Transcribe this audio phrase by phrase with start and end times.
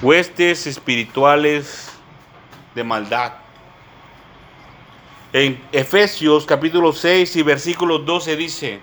[0.00, 1.90] huestes espirituales
[2.74, 3.32] de maldad.
[5.32, 8.80] En Efesios capítulo 6 y versículo 12 dice,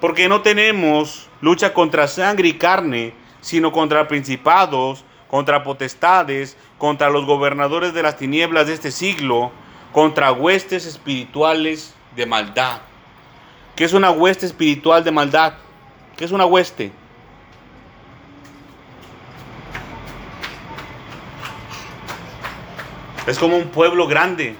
[0.00, 7.26] porque no tenemos lucha contra sangre y carne, sino contra principados, contra potestades, contra los
[7.26, 9.50] gobernadores de las tinieblas de este siglo,
[9.92, 12.80] contra huestes espirituales de maldad.
[13.74, 15.54] ¿Qué es una hueste espiritual de maldad?
[16.16, 16.92] ¿Qué es una hueste?
[23.26, 24.56] Es como un pueblo grande.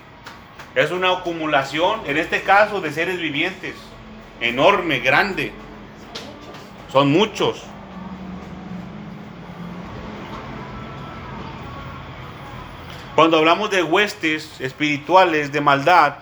[0.75, 3.75] Es una acumulación, en este caso, de seres vivientes.
[4.41, 5.53] Enorme, grande.
[6.93, 7.65] Son muchos.
[13.15, 16.17] Cuando hablamos de huestes espirituales de maldad,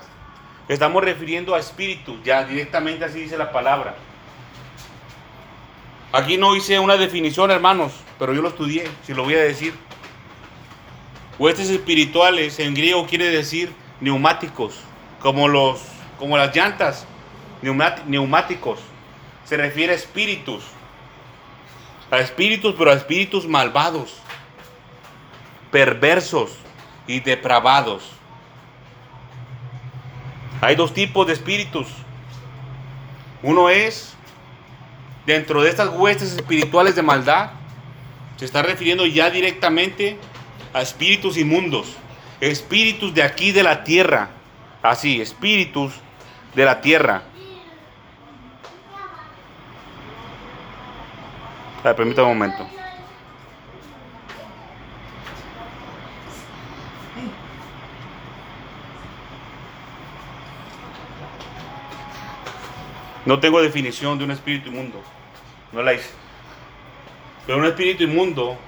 [0.67, 3.95] estamos refiriendo a espíritus, ya directamente así dice la palabra.
[6.13, 9.73] Aquí no hice una definición, hermanos, pero yo lo estudié, si lo voy a decir.
[11.41, 14.75] Huestes espirituales en griego quiere decir neumáticos,
[15.21, 15.81] como, los,
[16.19, 17.07] como las llantas,
[17.63, 18.79] neumáticos.
[19.47, 20.63] Se refiere a espíritus,
[22.11, 24.19] a espíritus, pero a espíritus malvados,
[25.71, 26.51] perversos
[27.07, 28.03] y depravados.
[30.61, 31.87] Hay dos tipos de espíritus.
[33.43, 34.13] Uno es
[35.25, 37.53] dentro de estas huestes espirituales de maldad.
[38.37, 40.19] Se está refiriendo ya directamente
[40.73, 41.97] a espíritus inmundos,
[42.41, 44.31] espíritus de aquí de la tierra,
[44.83, 45.93] así, espíritus
[46.55, 47.23] de la tierra.
[51.83, 52.67] Permítame un momento.
[63.25, 65.01] No tengo definición de un espíritu inmundo.
[65.73, 66.11] No la hice.
[67.47, 68.59] Pero un espíritu inmundo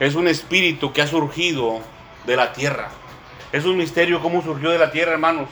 [0.00, 1.80] es un espíritu que ha surgido
[2.26, 2.90] de la tierra.
[3.52, 5.48] Es un misterio cómo surgió de la tierra, hermanos,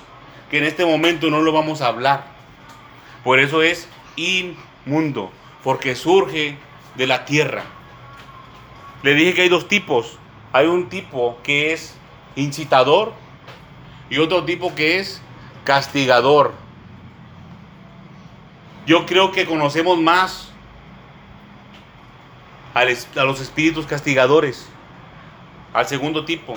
[0.50, 2.26] que en este momento no lo vamos a hablar.
[3.22, 5.30] Por eso es inmundo,
[5.62, 6.56] porque surge
[6.96, 7.62] de la tierra.
[9.02, 10.18] Le dije que hay dos tipos.
[10.52, 11.96] Hay un tipo que es
[12.36, 13.12] incitador
[14.10, 15.22] y otro tipo que es
[15.64, 16.52] castigador.
[18.86, 20.51] Yo creo que conocemos más
[22.74, 22.84] a
[23.24, 24.66] los espíritus castigadores,
[25.72, 26.54] al segundo tipo.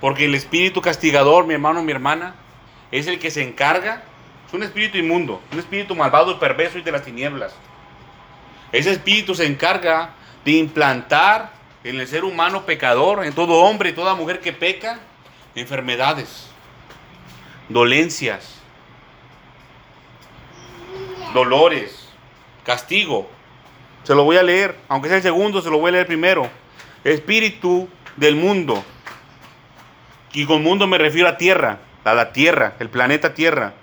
[0.00, 2.34] Porque el espíritu castigador, mi hermano, mi hermana,
[2.90, 4.02] es el que se encarga,
[4.46, 7.54] es un espíritu inmundo, un espíritu malvado, perverso y de las tinieblas.
[8.72, 10.10] Ese espíritu se encarga
[10.44, 11.52] de implantar
[11.84, 15.00] en el ser humano pecador, en todo hombre y toda mujer que peca,
[15.54, 16.48] enfermedades,
[17.68, 18.54] dolencias,
[21.34, 22.08] dolores,
[22.64, 23.28] castigo,
[24.08, 26.48] se lo voy a leer, aunque sea el segundo, se lo voy a leer primero.
[27.04, 28.82] Espíritu del mundo.
[30.32, 33.74] Y con mundo me refiero a tierra, a la tierra, el planeta tierra.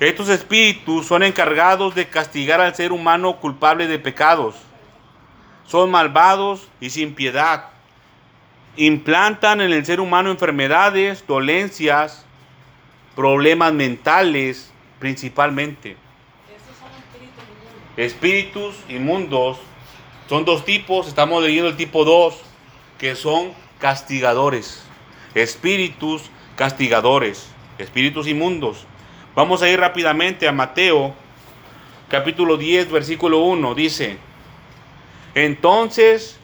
[0.00, 4.56] Estos espíritus son encargados de castigar al ser humano culpable de pecados.
[5.64, 7.66] Son malvados y sin piedad.
[8.74, 12.26] Implantan en el ser humano enfermedades, dolencias,
[13.14, 15.96] problemas mentales principalmente
[17.96, 19.58] espíritus inmundos.
[20.28, 22.36] Son dos tipos, estamos leyendo el tipo 2,
[22.98, 24.82] que son castigadores.
[25.34, 27.48] Espíritus castigadores,
[27.78, 28.84] espíritus inmundos.
[29.34, 31.14] Vamos a ir rápidamente a Mateo,
[32.08, 33.74] capítulo 10, versículo 1.
[33.74, 34.18] Dice,
[35.34, 36.38] entonces,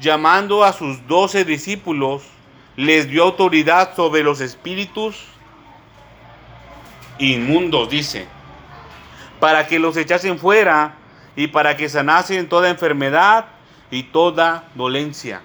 [0.00, 2.22] llamando a sus doce discípulos,
[2.76, 5.24] les dio autoridad sobre los espíritus
[7.18, 8.26] inmundos, dice
[9.42, 10.94] para que los echasen fuera
[11.34, 13.46] y para que sanasen toda enfermedad
[13.90, 15.40] y toda dolencia.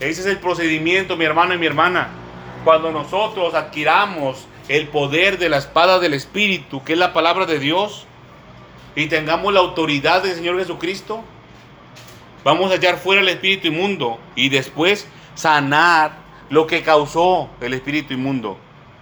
[0.00, 2.08] Ese es el procedimiento, mi hermano y mi hermana.
[2.64, 7.60] Cuando nosotros adquiramos el poder de la espada del Espíritu, que es la palabra de
[7.60, 8.08] Dios,
[8.96, 11.22] y tengamos la autoridad del Señor Jesucristo,
[12.42, 16.10] vamos a echar fuera el espíritu inmundo y después sanar
[16.48, 18.58] lo que causó el espíritu inmundo.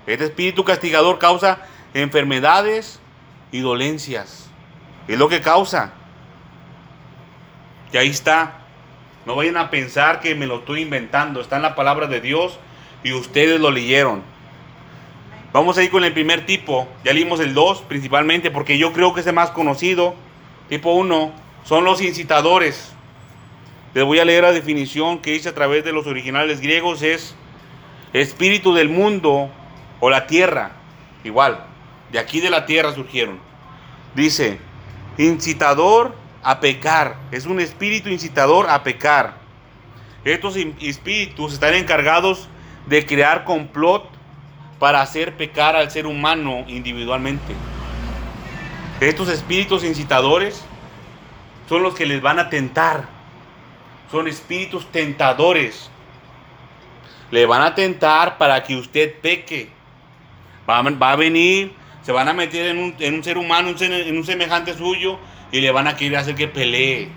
[0.06, 3.00] Este espíritu castigador causa enfermedades,
[3.52, 4.50] y dolencias.
[5.06, 5.92] Es lo que causa.
[7.92, 8.58] Y ahí está.
[9.26, 11.40] No vayan a pensar que me lo estoy inventando.
[11.40, 12.58] Está en la palabra de Dios
[13.02, 14.22] y ustedes lo leyeron.
[15.52, 16.88] Vamos a ir con el primer tipo.
[17.04, 20.14] Ya leímos el 2 principalmente porque yo creo que es el más conocido.
[20.68, 21.32] Tipo 1
[21.64, 22.92] son los incitadores.
[23.94, 27.02] Les voy a leer la definición que hice a través de los originales griegos.
[27.02, 27.34] Es
[28.12, 29.50] espíritu del mundo
[30.00, 30.72] o la tierra.
[31.24, 31.67] Igual.
[32.12, 33.38] De aquí de la tierra surgieron.
[34.14, 34.58] Dice,
[35.18, 37.16] incitador a pecar.
[37.30, 39.36] Es un espíritu incitador a pecar.
[40.24, 42.48] Estos espíritus están encargados
[42.86, 44.08] de crear complot
[44.78, 47.54] para hacer pecar al ser humano individualmente.
[49.00, 50.64] Estos espíritus incitadores
[51.68, 53.08] son los que les van a tentar.
[54.10, 55.90] Son espíritus tentadores.
[57.30, 59.70] Le van a tentar para que usted peque.
[60.68, 60.78] Va,
[61.12, 61.72] a venir,
[62.08, 65.18] se van a meter en un, ser humano, en un semejante suyo,
[65.52, 67.10] y le van a querer hacer que pelee.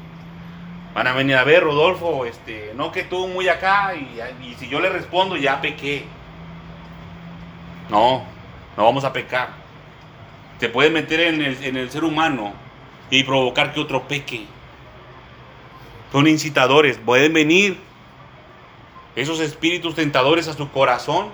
[0.93, 4.67] Van a venir a ver, Rodolfo, este, no que tú muy acá, y, y si
[4.67, 6.03] yo le respondo, ya pequé.
[7.89, 8.25] No,
[8.75, 9.51] no vamos a pecar.
[10.59, 12.51] Se puede meter en el, en el ser humano
[13.09, 14.45] y provocar que otro peque.
[16.11, 17.77] Son incitadores, pueden venir
[19.15, 21.29] esos espíritus tentadores a su corazón,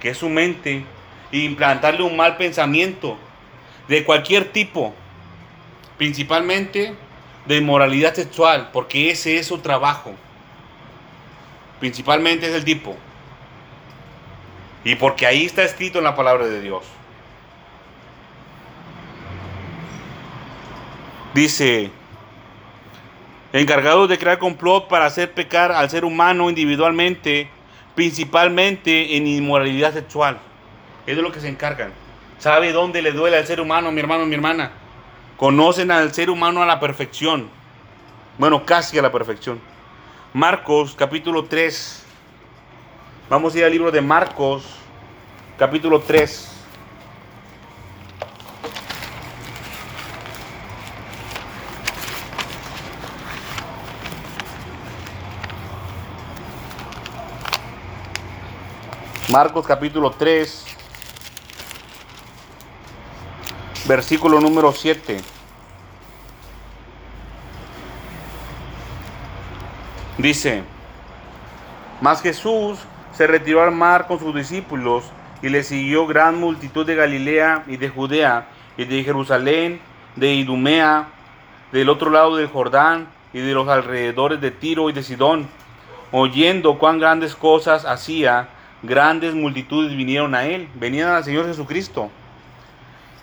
[0.00, 0.84] que es su mente,
[1.32, 3.16] e implantarle un mal pensamiento
[3.88, 4.94] de cualquier tipo,
[5.96, 6.94] principalmente
[7.46, 10.14] de inmoralidad sexual, porque ese es su trabajo.
[11.80, 12.96] Principalmente es el tipo.
[14.84, 16.84] Y porque ahí está escrito en la palabra de Dios.
[21.34, 21.90] Dice,
[23.52, 27.48] encargados de crear complot para hacer pecar al ser humano individualmente,
[27.94, 30.38] principalmente en inmoralidad sexual.
[31.06, 31.92] Es de lo que se encargan.
[32.38, 34.72] ¿Sabe dónde le duele al ser humano, mi hermano, mi hermana?
[35.36, 37.48] Conocen al ser humano a la perfección.
[38.38, 39.60] Bueno, casi a la perfección.
[40.32, 42.02] Marcos capítulo 3,
[43.32, 44.62] Vamos a ir al libro de Marcos,
[45.56, 46.50] capítulo 3.
[59.30, 60.71] Marcos capítulo 3,
[63.92, 65.18] versículo número 7.
[70.16, 70.62] Dice,
[72.00, 72.78] mas Jesús
[73.12, 75.04] se retiró al mar con sus discípulos
[75.42, 78.48] y le siguió gran multitud de Galilea y de Judea
[78.78, 79.78] y de Jerusalén,
[80.16, 81.08] de Idumea,
[81.70, 85.48] del otro lado del Jordán y de los alrededores de Tiro y de Sidón.
[86.12, 88.48] Oyendo cuán grandes cosas hacía,
[88.82, 92.10] grandes multitudes vinieron a él, venían al Señor Jesucristo.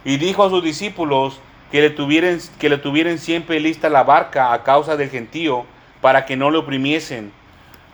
[0.05, 1.39] Y dijo a sus discípulos
[1.71, 5.65] que le tuvieran, que le tuvieran siempre lista la barca a causa del gentío,
[6.01, 7.31] para que no le oprimiesen,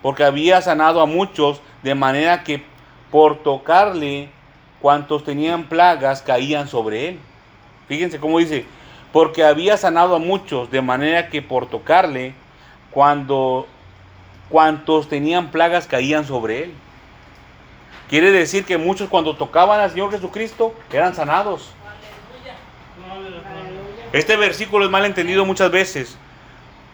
[0.01, 2.63] porque había sanado a muchos de manera que
[3.11, 4.29] por tocarle
[4.81, 7.19] cuantos tenían plagas caían sobre él.
[7.87, 8.65] Fíjense cómo dice,
[9.11, 12.33] porque había sanado a muchos, de manera que por tocarle,
[12.91, 13.67] cuando
[14.49, 16.73] cuantos tenían plagas caían sobre él.
[18.09, 21.71] Quiere decir que muchos cuando tocaban al Señor Jesucristo eran sanados.
[24.15, 26.15] Este versículo es mal entendido muchas veces.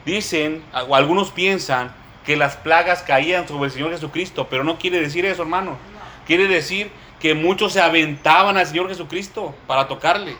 [0.07, 1.93] Dicen, o algunos piensan
[2.25, 5.77] que las plagas caían sobre el Señor Jesucristo, pero no quiere decir eso, hermano.
[6.25, 6.89] Quiere decir
[7.19, 10.35] que muchos se aventaban al Señor Jesucristo para tocarle.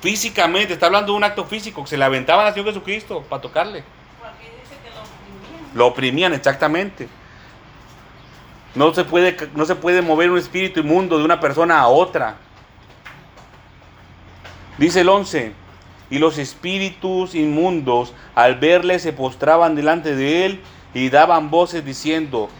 [0.00, 3.42] Físicamente, está hablando de un acto físico, que se le aventaban al Señor Jesucristo para
[3.42, 3.84] tocarle.
[5.74, 6.32] lo oprimían.
[6.32, 7.08] exactamente.
[8.74, 12.36] No se, puede, no se puede mover un espíritu inmundo de una persona a otra.
[14.78, 15.52] Dice el 11,
[16.10, 20.60] y los espíritus inmundos al verle se postraban delante de él
[20.92, 22.50] y daban voces diciendo,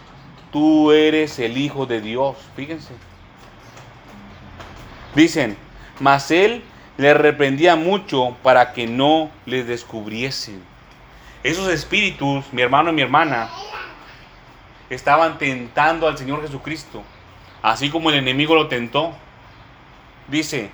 [0.51, 2.37] tú eres el Hijo de Dios.
[2.55, 2.93] Fíjense.
[5.15, 5.57] Dicen,
[5.99, 6.63] mas él
[6.97, 10.63] le reprendía mucho para que no le descubriesen.
[11.43, 13.49] Esos espíritus, mi hermano y mi hermana,
[14.89, 17.03] estaban tentando al Señor Jesucristo,
[17.61, 19.13] así como el enemigo lo tentó.
[20.27, 20.69] Dice,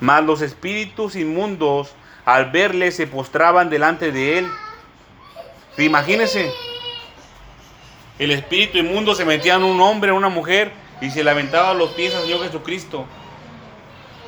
[0.00, 1.94] mas los espíritus inmundos
[2.26, 4.50] al verle se postraban delante de él.
[5.78, 6.52] Imagínense,
[8.18, 11.90] el espíritu inmundo se metía en un hombre, en una mujer, y se lamentaba los
[11.90, 13.06] pies al Señor Jesucristo.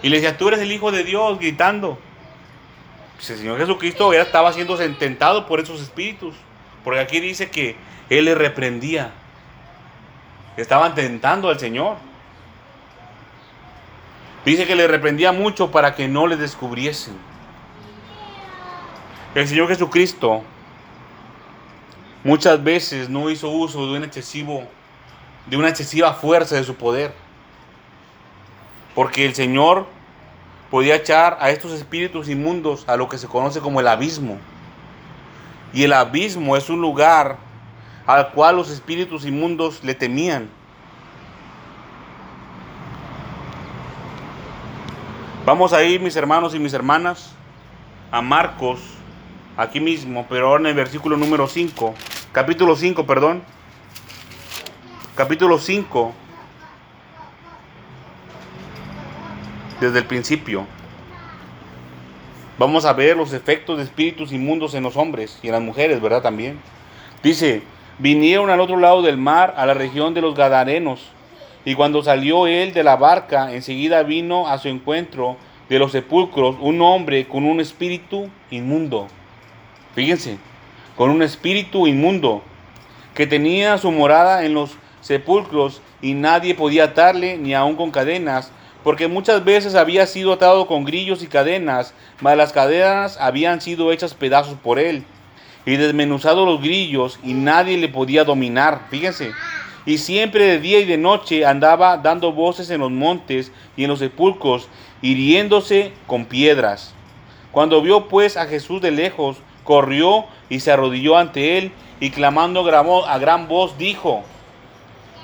[0.03, 1.99] Y le decía, tú eres el Hijo de Dios, gritando.
[3.17, 6.37] Pues el Señor Jesucristo ya estaba siendo tentado por esos espíritus.
[6.85, 7.75] Porque aquí dice que
[8.11, 9.11] Él le reprendía.
[10.57, 11.97] Estaban tentando al Señor.
[14.45, 17.17] Dice que le reprendía mucho para que no le descubriesen.
[19.35, 20.43] El Señor Jesucristo
[22.25, 24.65] muchas veces no hizo uso de un excesivo,
[25.47, 27.13] de una excesiva fuerza de su poder.
[28.95, 29.87] Porque el Señor
[30.71, 34.39] podía echar a estos espíritus inmundos a lo que se conoce como el abismo.
[35.75, 37.37] Y el abismo es un lugar
[38.07, 40.49] al cual los espíritus inmundos le temían.
[45.45, 47.33] Vamos a ir, mis hermanos y mis hermanas,
[48.11, 48.98] a Marcos
[49.59, 51.93] aquí mismo, pero ahora en el versículo número 5,
[52.31, 53.43] capítulo 5, perdón,
[55.17, 56.15] capítulo 5,
[59.81, 60.65] desde el principio.
[62.57, 66.01] Vamos a ver los efectos de espíritus inmundos en los hombres y en las mujeres,
[66.01, 66.23] ¿verdad?
[66.23, 66.61] También.
[67.25, 67.63] Dice,
[67.99, 71.11] vinieron al otro lado del mar, a la región de los Gadarenos,
[71.65, 75.37] y cuando salió él de la barca, enseguida vino a su encuentro
[75.69, 79.09] de los sepulcros un hombre con un espíritu inmundo.
[79.99, 80.39] Fíjense,
[80.97, 82.41] con un espíritu inmundo,
[83.17, 88.53] que tenía su morada en los sepulcros y nadie podía atarle ni aun con cadenas,
[88.85, 93.91] porque muchas veces había sido atado con grillos y cadenas, mas las cadenas habían sido
[93.91, 95.03] hechas pedazos por él,
[95.67, 99.33] y desmenuzado los grillos, y nadie le podía dominar, fíjense.
[99.85, 103.91] Y siempre de día y de noche andaba dando voces en los montes y en
[103.91, 104.69] los sepulcros,
[105.03, 106.95] hiriéndose con piedras.
[107.51, 109.39] Cuando vio pues a Jesús de lejos,
[109.69, 112.67] corrió y se arrodilló ante él, y clamando
[113.07, 114.23] a gran voz dijo,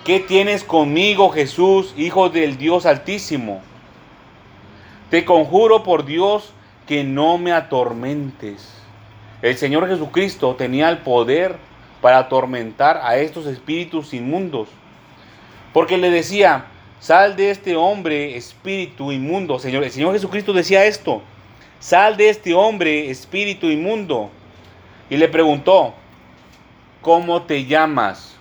[0.04, 3.62] ¿Qué tienes conmigo, Jesús, Hijo del Dios Altísimo?
[5.08, 6.52] Te conjuro por Dios
[6.86, 8.70] que no me atormentes.
[9.40, 11.56] El Señor Jesucristo tenía el poder
[12.02, 14.68] para atormentar a estos espíritus inmundos.
[15.72, 16.66] Porque le decía,
[17.00, 19.58] sal de este hombre, espíritu inmundo.
[19.58, 21.22] Señor, el Señor Jesucristo decía esto,
[21.84, 24.30] sal de este hombre, espíritu inmundo.
[25.10, 25.92] Y le preguntó,
[27.02, 28.34] ¿cómo te llamas?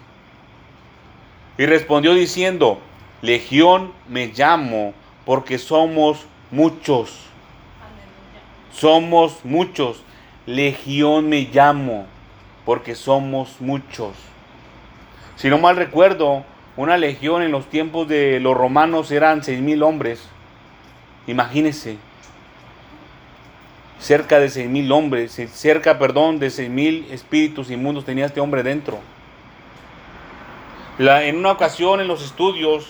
[1.58, 2.80] Y respondió diciendo,
[3.22, 4.94] Legión me llamo
[5.26, 7.26] porque somos muchos.
[8.72, 10.04] Somos muchos.
[10.46, 12.06] Legión me llamo
[12.64, 14.14] porque somos muchos.
[15.36, 16.46] Si no mal recuerdo,
[16.78, 20.30] una legión en los tiempos de los romanos eran seis mil hombres.
[21.28, 21.98] Imagínense.
[24.04, 28.62] Cerca de seis mil hombres, cerca, perdón, de seis mil espíritus inmundos tenía este hombre
[28.62, 29.00] dentro
[31.00, 32.88] en una ocasión en los estudios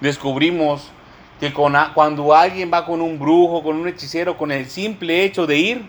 [0.00, 0.90] descubrimos
[1.40, 5.56] que cuando alguien va con un brujo, con un hechicero, con el simple hecho de
[5.56, 5.86] ir,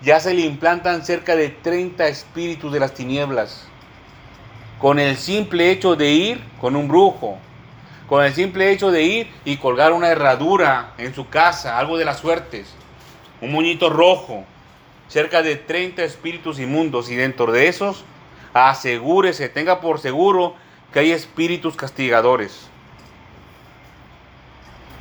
[0.00, 3.68] ya se le implantan cerca de 30 espíritus de las tinieblas.
[4.80, 7.38] Con el simple hecho de ir con un brujo,
[8.08, 12.04] con el simple hecho de ir y colgar una herradura en su casa, algo de
[12.04, 12.74] las suertes,
[13.40, 14.44] un muñito rojo,
[15.08, 18.04] cerca de 30 espíritus inmundos y dentro de esos
[18.64, 20.54] asegúrese, tenga por seguro
[20.92, 22.68] que hay espíritus castigadores.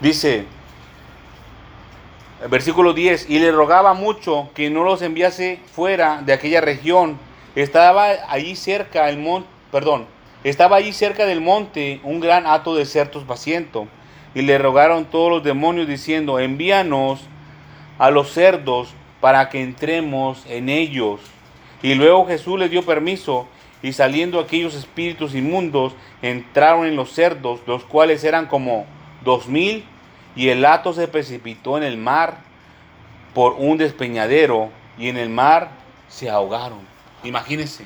[0.01, 0.45] Dice,
[2.49, 7.17] versículo 10, y le rogaba mucho que no los enviase fuera de aquella región.
[7.55, 10.07] Estaba allí cerca el monte, perdón,
[10.43, 13.87] estaba allí cerca del monte un gran hato de cerdos paciento.
[14.33, 17.21] Y le rogaron todos los demonios diciendo, envíanos
[17.97, 21.21] a los cerdos para que entremos en ellos.
[21.81, 23.47] Y luego Jesús les dio permiso
[23.81, 28.85] y saliendo aquellos espíritus inmundos entraron en los cerdos, los cuales eran como
[29.23, 29.85] dos mil,
[30.35, 32.39] y el hato se precipitó en el mar
[33.33, 35.69] por un despeñadero y en el mar
[36.07, 36.79] se ahogaron.
[37.23, 37.85] Imagínense,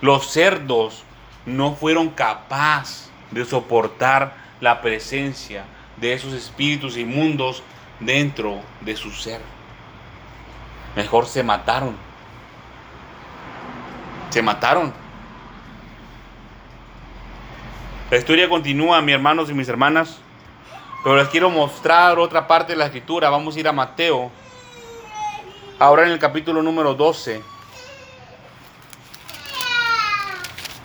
[0.00, 1.04] los cerdos
[1.46, 5.64] no fueron capaces de soportar la presencia
[5.96, 7.62] de esos espíritus inmundos
[8.00, 9.40] dentro de su ser.
[10.96, 12.08] Mejor se mataron
[14.30, 14.92] se mataron.
[18.10, 20.18] La historia continúa, mis hermanos y mis hermanas,
[21.02, 23.30] pero les quiero mostrar otra parte de la escritura.
[23.30, 24.30] Vamos a ir a Mateo,
[25.78, 27.42] ahora en el capítulo número 12.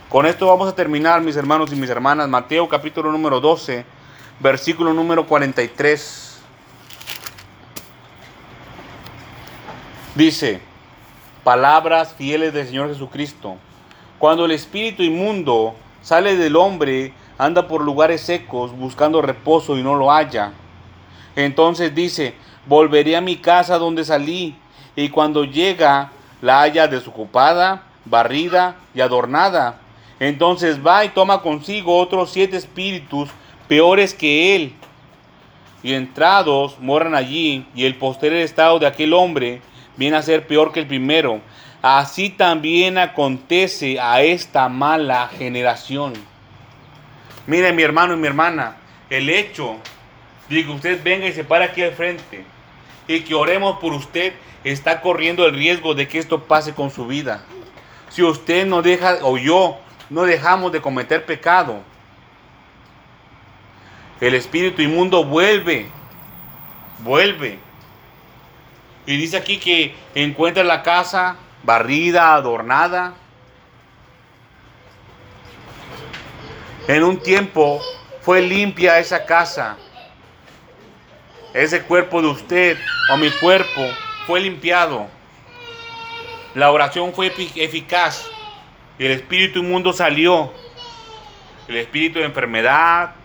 [0.09, 2.29] Con esto vamos a terminar, mis hermanos y mis hermanas.
[2.29, 3.85] Mateo capítulo número 12,
[4.39, 6.22] versículo número 43.
[10.15, 10.61] Dice,
[11.43, 13.55] palabras fieles del Señor Jesucristo.
[14.19, 19.95] Cuando el espíritu inmundo sale del hombre, anda por lugares secos buscando reposo y no
[19.95, 20.51] lo halla.
[21.35, 22.35] Entonces dice,
[22.67, 24.55] volveré a mi casa donde salí,
[24.95, 26.11] y cuando llega
[26.43, 29.79] la haya desocupada, barrida y adornada.
[30.19, 33.31] Entonces va y toma consigo otros siete espíritus
[33.67, 34.73] peores que él.
[35.81, 39.59] Y entrados moran allí, y el posterior estado de aquel hombre
[39.97, 41.41] viene a ser peor que el primero.
[41.81, 46.13] Así también acontece a esta mala generación.
[47.45, 48.77] Mire mi hermano y mi hermana,
[49.09, 49.77] el hecho
[50.49, 52.45] de que usted venga y se pare aquí al frente
[53.07, 54.33] y que oremos por usted
[54.63, 57.43] está corriendo el riesgo de que esto pase con su vida.
[58.09, 59.77] Si usted no deja, o yo,
[60.09, 61.81] no dejamos de cometer pecado,
[64.21, 65.87] el espíritu inmundo vuelve,
[66.99, 67.59] vuelve
[69.05, 73.15] Y dice aquí que encuentra la casa barrida, adornada.
[76.87, 77.81] En un tiempo
[78.21, 79.77] fue limpia esa casa.
[81.53, 82.77] Ese cuerpo de usted
[83.11, 83.81] o mi cuerpo
[84.25, 85.07] fue limpiado.
[86.55, 88.29] La oración fue eficaz.
[88.97, 90.53] Y el espíritu inmundo salió.
[91.67, 93.15] El espíritu de enfermedad,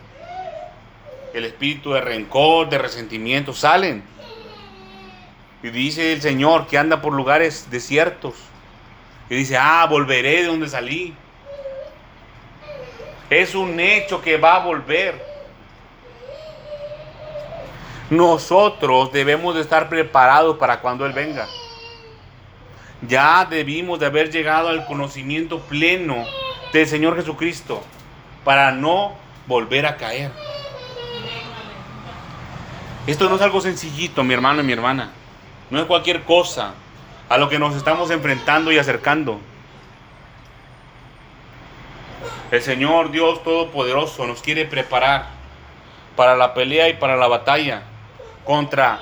[1.35, 4.03] el espíritu de rencor, de resentimiento, salen.
[5.63, 8.35] Y dice el Señor que anda por lugares desiertos.
[9.29, 11.15] Y dice, ah, volveré de donde salí.
[13.29, 15.27] Es un hecho que va a volver.
[18.11, 21.47] Nosotros debemos de estar preparados para cuando Él venga.
[23.07, 26.25] Ya debimos de haber llegado al conocimiento pleno
[26.73, 27.83] del Señor Jesucristo
[28.45, 29.15] para no
[29.47, 30.31] volver a caer.
[33.07, 35.13] Esto no es algo sencillito, mi hermano y mi hermana.
[35.71, 36.75] No es cualquier cosa
[37.29, 39.41] a lo que nos estamos enfrentando y acercando.
[42.51, 45.27] El Señor Dios Todopoderoso nos quiere preparar
[46.17, 47.83] para la pelea y para la batalla
[48.45, 49.01] contra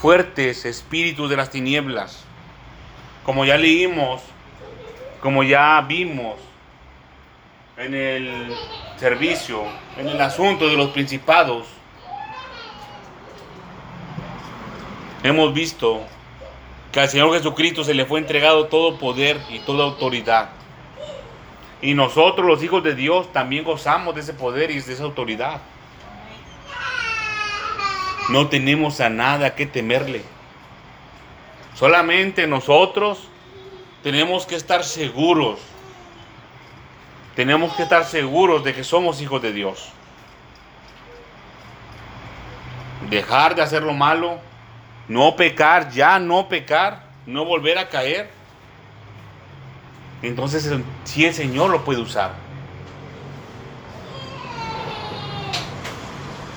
[0.00, 2.24] fuertes espíritus de las tinieblas.
[3.24, 4.22] Como ya leímos,
[5.20, 6.36] como ya vimos
[7.76, 8.56] en el
[8.96, 9.64] servicio,
[9.98, 11.66] en el asunto de los principados,
[15.22, 16.02] hemos visto
[16.92, 20.50] que al Señor Jesucristo se le fue entregado todo poder y toda autoridad.
[21.80, 25.60] Y nosotros, los hijos de Dios, también gozamos de ese poder y de esa autoridad.
[28.30, 30.22] No tenemos a nada que temerle.
[31.74, 33.28] Solamente nosotros
[34.02, 35.60] tenemos que estar seguros.
[37.36, 39.90] Tenemos que estar seguros de que somos hijos de Dios.
[43.08, 44.40] Dejar de hacer lo malo
[45.08, 48.30] no pecar, ya no pecar, no volver a caer.
[50.22, 50.70] Entonces
[51.04, 52.32] sí el Señor lo puede usar.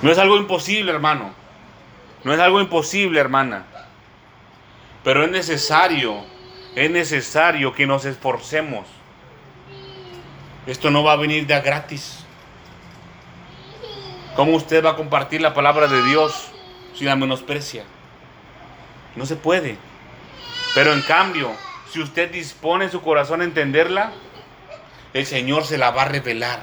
[0.02, 1.32] No es algo imposible, hermano.
[2.24, 3.66] No es algo imposible, hermana.
[5.04, 6.24] Pero es necesario,
[6.76, 8.86] es necesario que nos esforcemos.
[10.66, 12.26] Esto no va a venir de gratis.
[14.36, 16.52] ¿Cómo usted va a compartir la palabra de Dios
[16.94, 17.84] si la menosprecia?
[19.15, 19.78] No se puede.
[20.74, 21.52] Pero en cambio,
[21.91, 24.13] si usted dispone su corazón a entenderla,
[25.13, 26.60] el Señor se la va a revelar.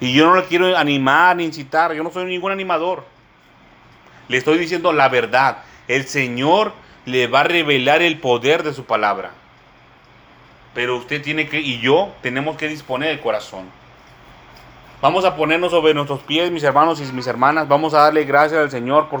[0.00, 3.04] Y yo no le quiero animar ni incitar, yo no soy ningún animador.
[4.28, 5.58] Le estoy diciendo la verdad.
[5.88, 6.72] El Señor
[7.04, 9.32] le va a revelar el poder de su palabra.
[10.74, 13.68] Pero usted tiene que, y yo, tenemos que disponer el corazón.
[15.00, 17.68] Vamos a ponernos sobre nuestros pies, mis hermanos y mis hermanas.
[17.68, 19.20] Vamos a darle gracias al Señor por